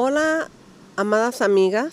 Hola, 0.00 0.48
amadas 0.94 1.42
amigas. 1.42 1.92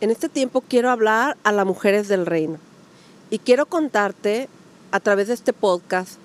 En 0.00 0.12
este 0.12 0.28
tiempo 0.28 0.60
quiero 0.60 0.90
hablar 0.90 1.36
a 1.42 1.50
las 1.50 1.66
mujeres 1.66 2.06
del 2.06 2.24
reino 2.24 2.58
y 3.30 3.40
quiero 3.40 3.66
contarte 3.66 4.48
a 4.92 5.00
través 5.00 5.26
de 5.26 5.34
este 5.34 5.52
podcast 5.52 6.20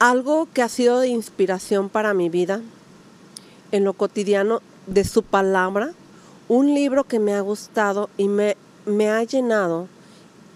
algo 0.00 0.48
que 0.52 0.62
ha 0.62 0.68
sido 0.68 0.98
de 0.98 1.06
inspiración 1.06 1.88
para 1.88 2.14
mi 2.14 2.28
vida 2.28 2.62
en 3.70 3.84
lo 3.84 3.92
cotidiano 3.92 4.60
de 4.88 5.04
su 5.04 5.22
palabra, 5.22 5.92
un 6.48 6.74
libro 6.74 7.04
que 7.04 7.20
me 7.20 7.32
ha 7.32 7.40
gustado 7.40 8.10
y 8.16 8.26
me, 8.26 8.56
me 8.86 9.08
ha 9.08 9.22
llenado 9.22 9.86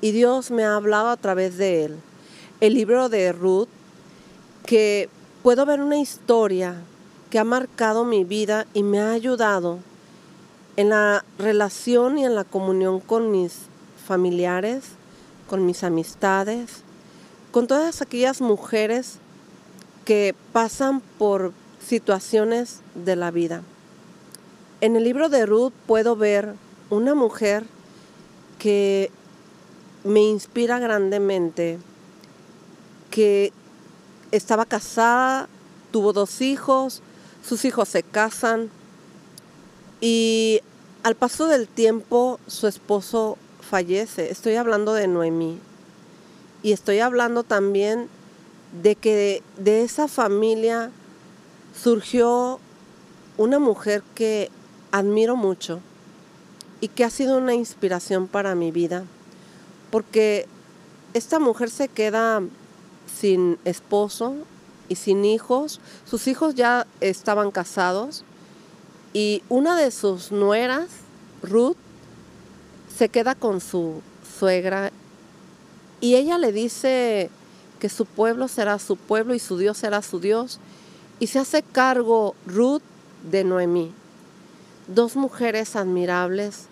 y 0.00 0.10
Dios 0.10 0.50
me 0.50 0.64
ha 0.64 0.74
hablado 0.74 1.10
a 1.10 1.16
través 1.16 1.56
de 1.56 1.84
él. 1.84 2.00
El 2.58 2.74
libro 2.74 3.08
de 3.08 3.30
Ruth, 3.30 3.68
que 4.66 5.08
puedo 5.44 5.66
ver 5.66 5.80
una 5.80 5.98
historia 5.98 6.82
que 7.32 7.38
ha 7.38 7.44
marcado 7.44 8.04
mi 8.04 8.24
vida 8.24 8.66
y 8.74 8.82
me 8.82 9.00
ha 9.00 9.12
ayudado 9.12 9.78
en 10.76 10.90
la 10.90 11.24
relación 11.38 12.18
y 12.18 12.26
en 12.26 12.34
la 12.34 12.44
comunión 12.44 13.00
con 13.00 13.30
mis 13.30 13.54
familiares, 14.06 14.84
con 15.48 15.64
mis 15.64 15.82
amistades, 15.82 16.82
con 17.50 17.66
todas 17.66 18.02
aquellas 18.02 18.42
mujeres 18.42 19.16
que 20.04 20.34
pasan 20.52 21.00
por 21.00 21.54
situaciones 21.82 22.80
de 22.94 23.16
la 23.16 23.30
vida. 23.30 23.62
En 24.82 24.94
el 24.94 25.04
libro 25.04 25.30
de 25.30 25.46
Ruth 25.46 25.72
puedo 25.86 26.16
ver 26.16 26.52
una 26.90 27.14
mujer 27.14 27.64
que 28.58 29.10
me 30.04 30.20
inspira 30.20 30.78
grandemente, 30.78 31.78
que 33.10 33.54
estaba 34.32 34.66
casada, 34.66 35.48
tuvo 35.92 36.12
dos 36.12 36.42
hijos, 36.42 37.00
sus 37.44 37.64
hijos 37.64 37.88
se 37.88 38.02
casan 38.02 38.70
y 40.00 40.60
al 41.02 41.14
paso 41.14 41.46
del 41.46 41.68
tiempo 41.68 42.38
su 42.46 42.66
esposo 42.66 43.36
fallece. 43.60 44.30
Estoy 44.30 44.56
hablando 44.56 44.94
de 44.94 45.08
Noemí. 45.08 45.58
Y 46.62 46.72
estoy 46.72 47.00
hablando 47.00 47.42
también 47.42 48.08
de 48.82 48.94
que 48.94 49.42
de 49.58 49.82
esa 49.82 50.08
familia 50.08 50.90
surgió 51.74 52.60
una 53.36 53.58
mujer 53.58 54.02
que 54.14 54.50
admiro 54.92 55.36
mucho 55.36 55.80
y 56.80 56.88
que 56.88 57.04
ha 57.04 57.10
sido 57.10 57.38
una 57.38 57.54
inspiración 57.54 58.28
para 58.28 58.54
mi 58.54 58.70
vida, 58.70 59.04
porque 59.90 60.46
esta 61.14 61.38
mujer 61.38 61.70
se 61.70 61.88
queda 61.88 62.42
sin 63.20 63.58
esposo, 63.64 64.34
y 64.88 64.96
sin 64.96 65.24
hijos. 65.24 65.80
Sus 66.04 66.26
hijos 66.28 66.54
ya 66.54 66.86
estaban 67.00 67.50
casados 67.50 68.24
y 69.12 69.42
una 69.48 69.76
de 69.76 69.90
sus 69.90 70.32
nueras, 70.32 70.88
Ruth, 71.42 71.76
se 72.96 73.08
queda 73.08 73.34
con 73.34 73.60
su 73.60 74.00
suegra 74.38 74.90
y 76.00 76.16
ella 76.16 76.38
le 76.38 76.52
dice 76.52 77.30
que 77.78 77.88
su 77.88 78.06
pueblo 78.06 78.48
será 78.48 78.78
su 78.78 78.96
pueblo 78.96 79.34
y 79.34 79.38
su 79.38 79.58
Dios 79.58 79.78
será 79.78 80.02
su 80.02 80.20
Dios 80.20 80.60
y 81.18 81.28
se 81.28 81.38
hace 81.38 81.62
cargo 81.62 82.34
Ruth 82.46 82.82
de 83.30 83.44
Noemí. 83.44 83.92
Dos 84.88 85.16
mujeres 85.16 85.76
admirables 85.76 86.66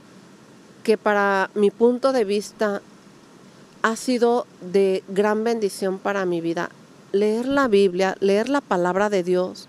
que 0.82 0.98
para 0.98 1.50
mi 1.54 1.70
punto 1.70 2.12
de 2.12 2.24
vista 2.24 2.82
ha 3.82 3.96
sido 3.96 4.46
de 4.60 5.04
gran 5.08 5.44
bendición 5.44 5.98
para 5.98 6.26
mi 6.26 6.40
vida 6.40 6.70
leer 7.12 7.46
la 7.46 7.68
Biblia, 7.68 8.16
leer 8.20 8.48
la 8.48 8.60
palabra 8.60 9.10
de 9.10 9.22
Dios, 9.22 9.68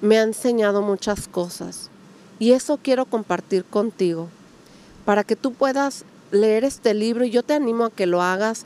me 0.00 0.18
ha 0.18 0.22
enseñado 0.22 0.82
muchas 0.82 1.28
cosas. 1.28 1.90
Y 2.38 2.52
eso 2.52 2.78
quiero 2.82 3.04
compartir 3.04 3.64
contigo, 3.64 4.28
para 5.04 5.24
que 5.24 5.36
tú 5.36 5.52
puedas 5.52 6.04
leer 6.30 6.64
este 6.64 6.94
libro 6.94 7.24
y 7.24 7.30
yo 7.30 7.42
te 7.42 7.54
animo 7.54 7.84
a 7.84 7.90
que 7.90 8.06
lo 8.06 8.22
hagas, 8.22 8.64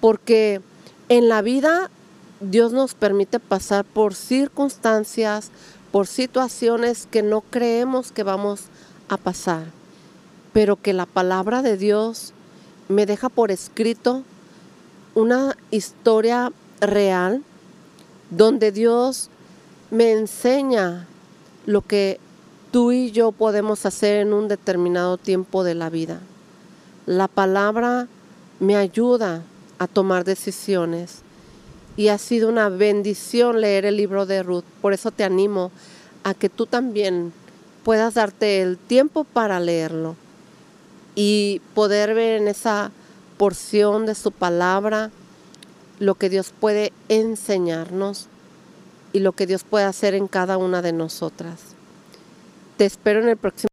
porque 0.00 0.60
en 1.08 1.28
la 1.28 1.42
vida 1.42 1.90
Dios 2.40 2.72
nos 2.72 2.94
permite 2.94 3.40
pasar 3.40 3.84
por 3.84 4.14
circunstancias, 4.14 5.50
por 5.92 6.06
situaciones 6.06 7.08
que 7.10 7.22
no 7.22 7.40
creemos 7.40 8.12
que 8.12 8.22
vamos 8.22 8.64
a 9.08 9.16
pasar, 9.16 9.64
pero 10.52 10.76
que 10.76 10.92
la 10.92 11.06
palabra 11.06 11.62
de 11.62 11.76
Dios 11.76 12.34
me 12.88 13.06
deja 13.06 13.28
por 13.28 13.50
escrito 13.50 14.22
una 15.14 15.56
historia 15.70 16.52
real 16.80 17.42
donde 18.30 18.72
Dios 18.72 19.30
me 19.90 20.12
enseña 20.12 21.06
lo 21.64 21.82
que 21.82 22.18
tú 22.70 22.92
y 22.92 23.10
yo 23.12 23.32
podemos 23.32 23.86
hacer 23.86 24.16
en 24.16 24.32
un 24.32 24.48
determinado 24.48 25.16
tiempo 25.16 25.64
de 25.64 25.74
la 25.74 25.90
vida. 25.90 26.20
La 27.06 27.28
palabra 27.28 28.08
me 28.60 28.76
ayuda 28.76 29.42
a 29.78 29.86
tomar 29.86 30.24
decisiones 30.24 31.20
y 31.96 32.08
ha 32.08 32.18
sido 32.18 32.48
una 32.48 32.68
bendición 32.68 33.60
leer 33.60 33.86
el 33.86 33.96
libro 33.96 34.26
de 34.26 34.42
Ruth. 34.42 34.64
Por 34.82 34.92
eso 34.92 35.10
te 35.10 35.24
animo 35.24 35.70
a 36.24 36.34
que 36.34 36.48
tú 36.48 36.66
también 36.66 37.32
puedas 37.84 38.14
darte 38.14 38.62
el 38.62 38.76
tiempo 38.76 39.24
para 39.24 39.60
leerlo 39.60 40.16
y 41.14 41.62
poder 41.74 42.14
ver 42.14 42.40
en 42.40 42.48
esa 42.48 42.90
porción 43.38 44.06
de 44.06 44.14
su 44.14 44.32
palabra 44.32 45.10
lo 45.98 46.14
que 46.14 46.28
Dios 46.28 46.52
puede 46.58 46.92
enseñarnos 47.08 48.28
y 49.12 49.20
lo 49.20 49.32
que 49.32 49.46
Dios 49.46 49.64
puede 49.64 49.86
hacer 49.86 50.14
en 50.14 50.28
cada 50.28 50.58
una 50.58 50.82
de 50.82 50.92
nosotras. 50.92 51.60
Te 52.76 52.84
espero 52.84 53.22
en 53.22 53.28
el 53.28 53.36
próximo 53.36 53.56